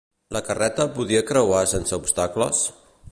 [0.35, 2.65] La carreta podia creuar sense obstacles?